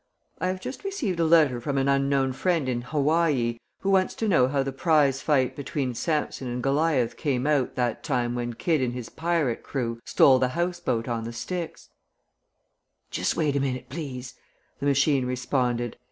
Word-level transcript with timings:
"I 0.39 0.47
have 0.47 0.59
just 0.59 0.83
received 0.83 1.19
a 1.19 1.25
letter 1.25 1.61
from 1.61 1.77
an 1.77 1.87
unknown 1.87 2.33
friend 2.33 2.67
in 2.67 2.81
Hawaii 2.81 3.59
who 3.81 3.91
wants 3.91 4.15
to 4.15 4.27
know 4.27 4.47
how 4.47 4.63
the 4.63 4.71
prize 4.71 5.21
fight 5.21 5.55
between 5.55 5.93
Samson 5.93 6.47
and 6.47 6.63
Goliath 6.63 7.15
came 7.17 7.45
out 7.45 7.75
that 7.75 8.01
time 8.03 8.33
when 8.33 8.53
Kidd 8.55 8.81
and 8.81 8.93
his 8.93 9.09
pirate 9.09 9.61
crew 9.61 9.99
stole 10.03 10.39
the 10.39 10.57
House 10.57 10.79
Boat 10.79 11.07
on 11.07 11.23
the 11.23 11.31
Styx." 11.33 11.89
"Just 13.11 13.35
wait 13.35 13.55
a 13.55 13.59
minute, 13.59 13.89
please," 13.89 14.33
the 14.79 14.87
machine 14.87 15.27
responded. 15.27 15.97